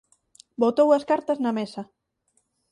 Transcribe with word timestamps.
Botou 0.61 0.87
as 0.97 1.03
cartas 1.09 1.41
na 1.43 1.51
mesa. 1.59 1.81